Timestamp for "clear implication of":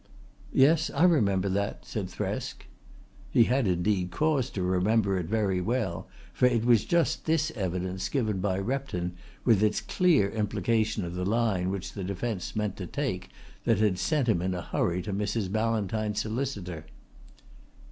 9.79-11.13